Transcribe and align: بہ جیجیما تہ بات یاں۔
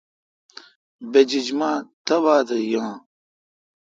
بہ 1.11 1.21
جیجیما 1.29 1.71
تہ 2.05 2.15
بات 2.23 2.49
یاں۔ 2.73 2.93